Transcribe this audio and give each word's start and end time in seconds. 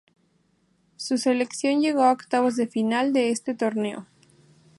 Su 0.95 1.19
selección 1.19 1.79
llegó 1.79 2.01
a 2.01 2.11
octavos 2.11 2.55
de 2.55 2.65
final 2.65 3.13
de 3.13 3.29
ese 3.29 3.53
torneo. 3.53 4.07